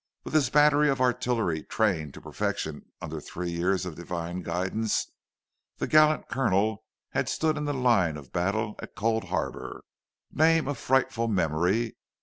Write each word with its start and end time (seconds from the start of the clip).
With 0.23 0.33
his 0.33 0.49
battery 0.49 0.89
of 0.89 0.99
artillery 0.99 1.61
trained 1.61 2.15
to 2.15 2.21
perfection 2.21 2.91
under 3.03 3.21
three 3.21 3.51
years 3.51 3.85
of 3.85 3.93
divine 3.93 4.41
guidance, 4.41 5.05
the 5.77 5.85
gallant 5.85 6.27
Colonel 6.27 6.83
had 7.11 7.29
stood 7.29 7.55
in 7.55 7.65
the 7.65 7.73
line 7.75 8.17
of 8.17 8.33
battle 8.33 8.73
at 8.79 8.95
Cold 8.95 9.25
Harbour—name 9.25 10.67
of 10.67 10.79
frightful 10.79 11.27
memory! 11.27 11.97